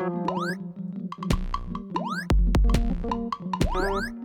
[0.00, 0.30] Thank
[3.74, 4.19] you.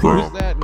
[0.00, 0.56] Who's that?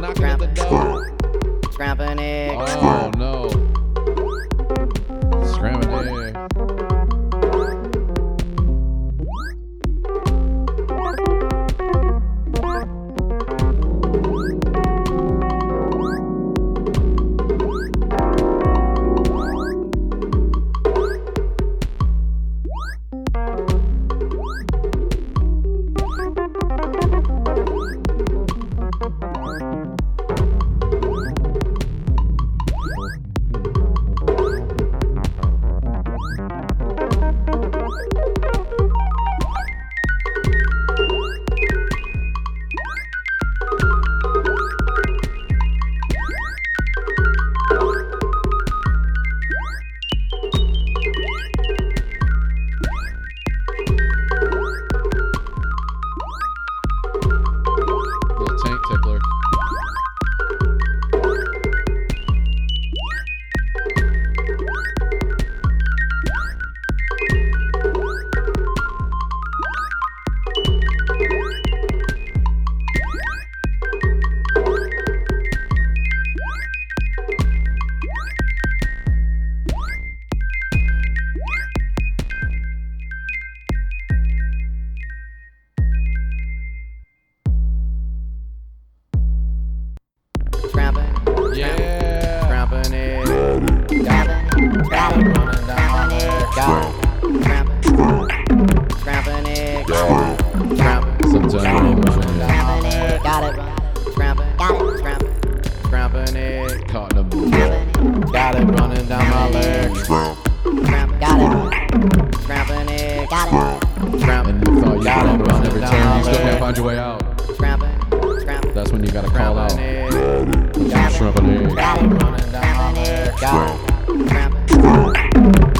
[113.29, 114.21] got it.
[114.21, 114.63] Scrambling.
[114.63, 115.67] It's all you got it.
[115.67, 117.41] Every time you still can't find your way out.
[117.55, 118.01] Scrambling.
[118.41, 118.75] Scrambling.
[118.75, 119.71] That's when you gotta call out.
[119.73, 120.91] Scrambling.
[120.91, 121.19] Got it.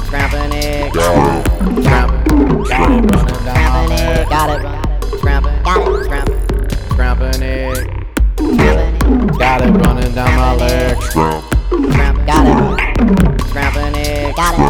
[0.05, 0.93] Scrambling it.
[0.93, 1.47] Got it.
[1.83, 2.23] Scrambling.
[3.45, 4.29] Got it.
[4.29, 4.61] Got it.
[5.17, 5.63] Scrambling.
[5.63, 6.71] Got it.
[6.91, 7.77] Scrambling it.
[9.37, 11.13] Got it running down my legs.
[11.13, 11.49] Got it.
[13.49, 14.35] Scrambling it.
[14.35, 14.68] Got it.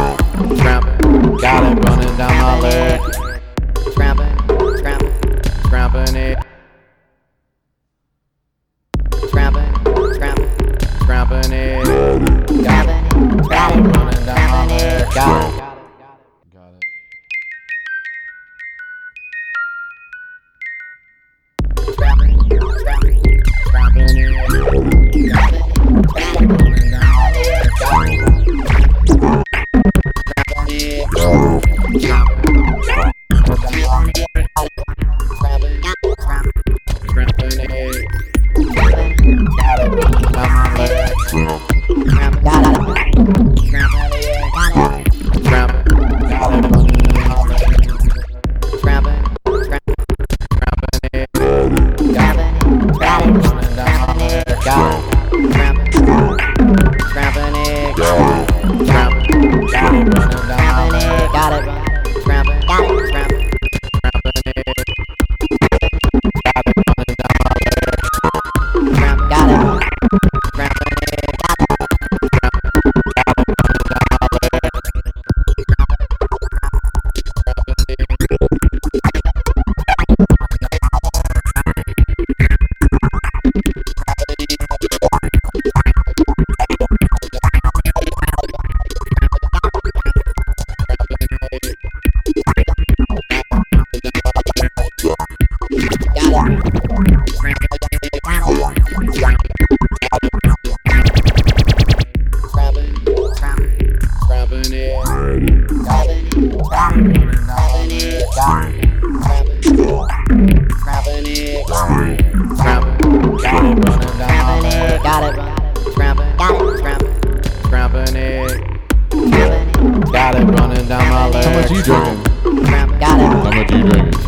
[121.70, 122.66] How much you drinking?
[122.66, 122.98] Scrapping.
[122.98, 123.54] Got How it.
[123.54, 124.20] much you drinking?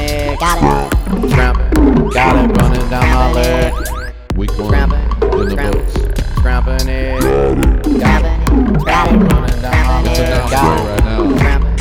[0.00, 0.38] It.
[0.38, 1.30] Got it.
[1.30, 2.08] Scrapping.
[2.10, 3.72] Got it running down my leg.
[4.36, 5.00] Week one Scrapping.
[5.32, 5.94] in the books.
[6.36, 7.22] Scrapping it.
[7.22, 8.84] Got it.
[8.84, 8.84] Got right it.
[8.84, 10.50] Got it running down my leg.
[10.50, 11.00] Got it.
[11.40, 11.80] Got it.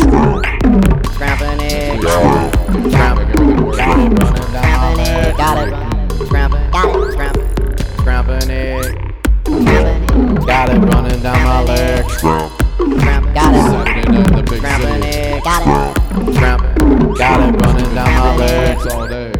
[9.69, 10.45] It.
[10.47, 12.09] Got it running down my leg.
[12.09, 13.33] Scrapping.
[13.33, 13.88] Got it.
[14.09, 15.07] The big city.
[15.07, 15.43] it.
[15.43, 17.17] Got it.
[17.17, 18.77] Got it running down my leg.
[18.77, 19.31] Drinks all day.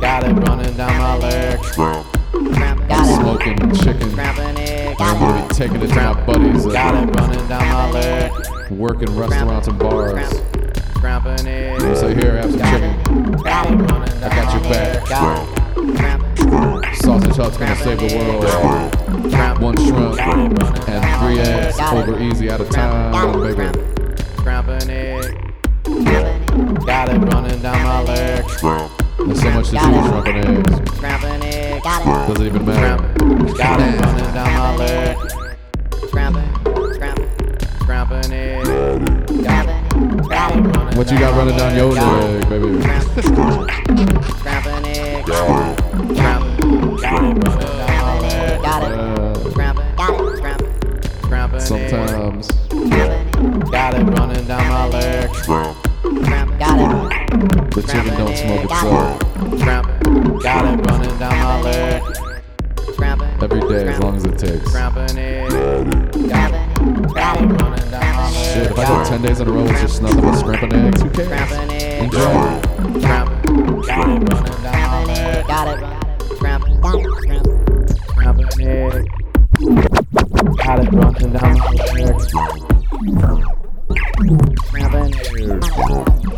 [0.00, 1.64] Got it running down my leg.
[1.64, 2.54] Scrapping.
[2.54, 3.14] Got it.
[3.20, 4.08] Smoking chicken.
[5.58, 8.30] Taking it to my buddies Got it running down my leg.
[8.70, 10.28] Working restaurants and bars.
[10.94, 11.96] Scrapping it.
[11.96, 13.32] Say, here, have some chicken.
[13.42, 13.80] Got it.
[14.22, 15.06] I got your back.
[16.94, 19.60] Sausage Hut's gonna save the world.
[19.60, 20.20] One shrimp
[20.88, 23.66] and three eggs over easy at a time, baby.
[24.36, 25.34] Scrapping it.
[26.86, 28.44] Got it running down my leg.
[28.44, 30.96] There's so much to do with shrimp and eggs.
[30.96, 31.82] Scrapping it.
[31.82, 32.28] Got it.
[32.28, 33.02] Doesn't even matter.
[33.54, 35.37] Got it running down my leg.
[40.98, 42.82] What you got running down your leg, baby?
[42.82, 45.24] Scrapping it.
[45.26, 45.80] Got it
[46.64, 48.60] running down my leg.
[48.62, 48.82] Got it.
[48.82, 49.50] Got it.
[49.52, 49.92] Scrapping.
[51.22, 51.60] Scrapping it.
[51.60, 52.48] sometimes.
[53.70, 55.30] Got it running down my leg.
[55.46, 55.76] Got
[56.80, 56.90] it.
[57.70, 59.18] The chicken don't smoke itself
[60.42, 62.02] Got it running down my leg.
[63.40, 64.68] Every day as long as it takes.
[64.68, 65.48] Scrapping it.
[66.28, 66.67] Got it.
[66.78, 71.02] Shit, if I go 10 days in a row it's just nothing but scrapping eggs,
[71.02, 71.50] who cares?
[71.72, 72.04] It.
[72.04, 72.20] Enjoy.
[73.00, 73.42] Got it.
[73.86, 75.46] Got it.
[75.48, 75.82] Got it.
[78.60, 79.08] It.
[80.78, 82.20] It running down my leg.
[84.66, 85.12] Scrapping.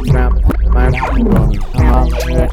[0.07, 0.45] Scrapping.
[0.71, 2.51] My running down my leg.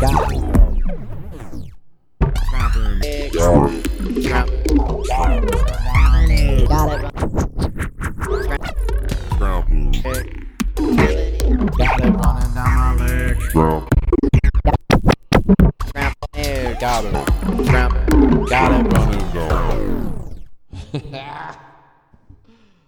[0.00, 0.43] Got
[10.04, 11.40] Got it
[12.12, 13.38] running down my leg.
[16.78, 17.14] Got it.
[18.50, 18.90] Got it.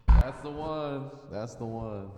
[0.08, 1.10] That's the one.
[1.32, 2.10] That's the one.